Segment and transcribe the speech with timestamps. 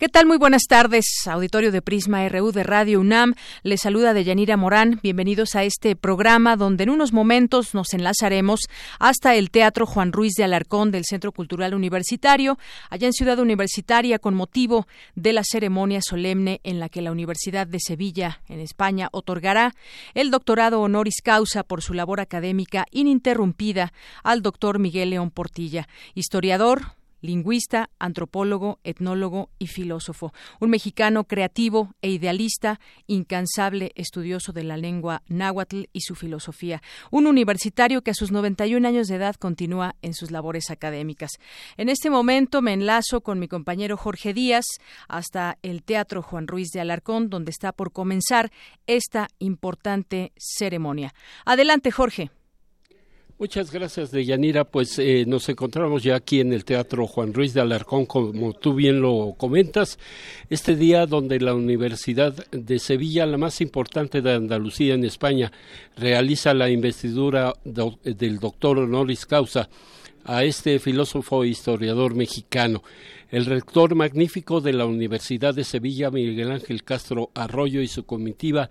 [0.00, 0.24] ¿Qué tal?
[0.24, 3.34] Muy buenas tardes, auditorio de Prisma RU de Radio UNAM.
[3.62, 4.98] Les saluda Deyanira Morán.
[5.02, 8.60] Bienvenidos a este programa donde en unos momentos nos enlazaremos
[8.98, 12.58] hasta el Teatro Juan Ruiz de Alarcón del Centro Cultural Universitario,
[12.88, 14.86] allá en Ciudad Universitaria, con motivo
[15.16, 19.74] de la ceremonia solemne en la que la Universidad de Sevilla, en España, otorgará
[20.14, 26.94] el doctorado honoris causa por su labor académica ininterrumpida al doctor Miguel León Portilla, historiador,
[27.20, 30.32] lingüista, antropólogo, etnólogo y filósofo.
[30.60, 36.82] Un mexicano creativo e idealista, incansable estudioso de la lengua náhuatl y su filosofía.
[37.10, 41.30] Un universitario que a sus 91 años de edad continúa en sus labores académicas.
[41.76, 44.64] En este momento me enlazo con mi compañero Jorge Díaz
[45.08, 48.50] hasta el Teatro Juan Ruiz de Alarcón, donde está por comenzar
[48.86, 51.14] esta importante ceremonia.
[51.44, 52.30] Adelante, Jorge.
[53.40, 54.64] Muchas gracias, Deyanira.
[54.64, 58.74] Pues eh, nos encontramos ya aquí en el Teatro Juan Ruiz de Alarcón, como tú
[58.74, 59.98] bien lo comentas,
[60.50, 65.50] este día donde la Universidad de Sevilla, la más importante de Andalucía en España,
[65.96, 69.70] realiza la investidura del doctor honoris causa
[70.26, 72.82] a este filósofo e historiador mexicano.
[73.30, 78.68] El rector magnífico de la Universidad de Sevilla, Miguel Ángel Castro Arroyo y su comitiva,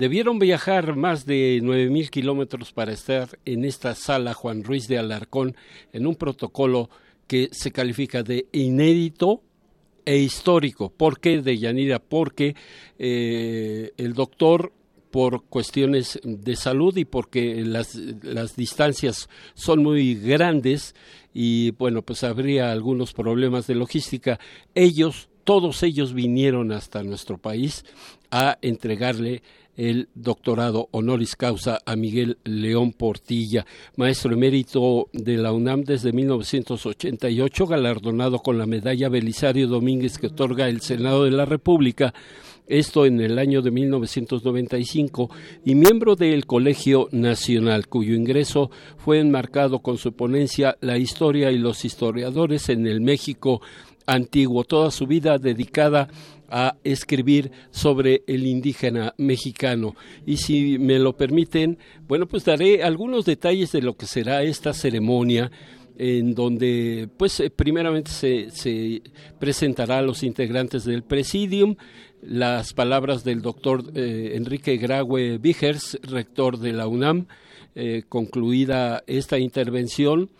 [0.00, 4.96] Debieron viajar más de nueve mil kilómetros para estar en esta sala Juan Ruiz de
[4.96, 5.54] Alarcón
[5.92, 6.88] en un protocolo
[7.26, 9.42] que se califica de inédito
[10.06, 10.88] e histórico.
[10.88, 11.98] ¿Por qué de Yanira?
[11.98, 12.56] Porque
[12.98, 14.72] eh, el doctor
[15.10, 20.94] por cuestiones de salud y porque las, las distancias son muy grandes
[21.34, 24.40] y bueno, pues habría algunos problemas de logística.
[24.74, 27.84] Ellos, todos ellos vinieron hasta nuestro país
[28.30, 29.42] a entregarle
[29.76, 33.66] el doctorado honoris causa a Miguel León Portilla,
[33.96, 40.68] maestro emérito de la UNAM desde 1988, galardonado con la medalla Belisario Domínguez que otorga
[40.68, 42.14] el Senado de la República
[42.70, 45.28] esto en el año de 1995,
[45.64, 51.58] y miembro del Colegio Nacional, cuyo ingreso fue enmarcado con su ponencia La historia y
[51.58, 53.60] los historiadores en el México
[54.06, 56.08] antiguo, toda su vida dedicada
[56.50, 59.94] a escribir sobre el indígena mexicano.
[60.26, 64.72] Y si me lo permiten, bueno, pues daré algunos detalles de lo que será esta
[64.72, 65.50] ceremonia
[66.02, 69.02] en donde pues eh, primeramente se, se,
[69.38, 71.76] presentará a los integrantes del presidium
[72.22, 77.26] las palabras del doctor eh, Enrique Graue Vigers, rector de la UNAM,
[77.74, 80.30] eh, concluida esta intervención,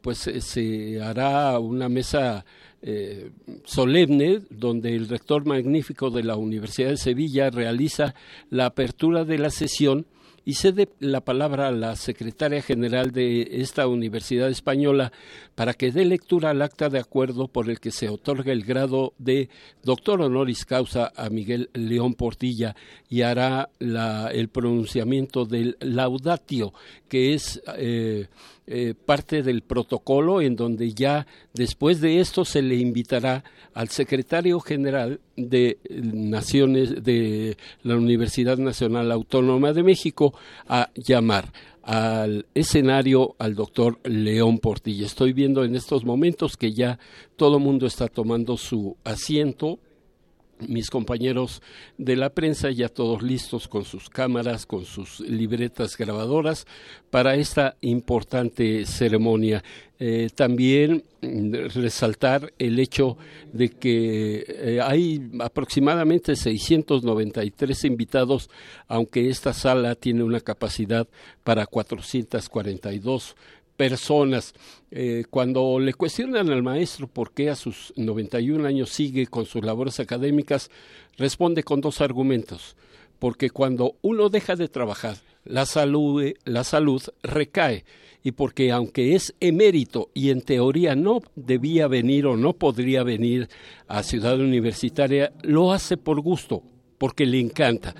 [0.00, 2.46] pues se hará una mesa
[2.82, 3.30] eh,
[3.64, 8.14] solemne donde el rector magnífico de la Universidad de Sevilla realiza
[8.50, 10.06] la apertura de la sesión
[10.46, 15.10] y cede la palabra a la secretaria general de esta Universidad Española
[15.56, 19.12] para que dé lectura al acta de acuerdo por el que se otorga el grado
[19.18, 19.48] de
[19.82, 22.76] doctor honoris causa a Miguel León Portilla
[23.10, 26.72] y hará el pronunciamiento del laudatio,
[27.08, 28.28] que es eh,
[28.68, 33.44] eh, parte del protocolo en donde ya después de esto se le invitará
[33.74, 40.34] al secretario general de Naciones de la Universidad Nacional Autónoma de México
[40.66, 45.06] a llamar al escenario al doctor León Portilla.
[45.06, 46.98] Estoy viendo en estos momentos que ya
[47.36, 49.78] todo mundo está tomando su asiento
[50.60, 51.62] mis compañeros
[51.98, 56.66] de la prensa ya todos listos con sus cámaras, con sus libretas grabadoras
[57.10, 59.62] para esta importante ceremonia.
[59.98, 63.16] Eh, también mm, resaltar el hecho
[63.52, 68.50] de que eh, hay aproximadamente 693 invitados,
[68.88, 71.08] aunque esta sala tiene una capacidad
[71.44, 73.36] para 442
[73.76, 74.54] personas.
[74.90, 79.64] Eh, cuando le cuestionan al maestro por qué a sus 91 años sigue con sus
[79.64, 80.70] labores académicas,
[81.16, 82.76] responde con dos argumentos.
[83.18, 87.84] Porque cuando uno deja de trabajar, la salud, la salud recae.
[88.22, 93.48] Y porque aunque es emérito y en teoría no debía venir o no podría venir
[93.86, 96.62] a Ciudad Universitaria, lo hace por gusto,
[96.98, 97.94] porque le encanta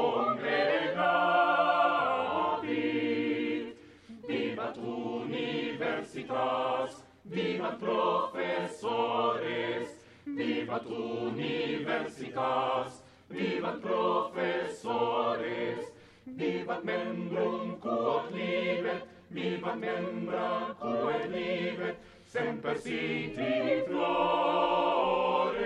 [7.30, 9.88] Vivat professores,
[10.24, 15.86] vivat universitas, vivat professores,
[16.24, 21.96] vivat membrum quod libet, vivat membra quod libet,
[22.30, 25.64] semper sit in flore,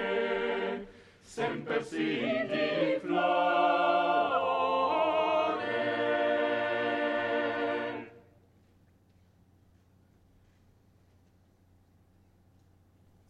[1.22, 2.20] semper si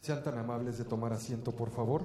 [0.00, 2.04] Sean tan amables de tomar asiento, por favor.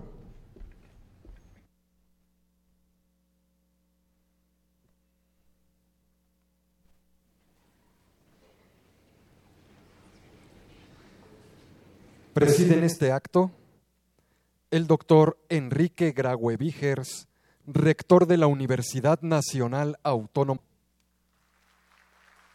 [12.34, 13.50] Presiden este acto
[14.76, 17.30] el doctor Enrique Graue Vigers,
[17.66, 20.60] rector de la Universidad Nacional Autónoma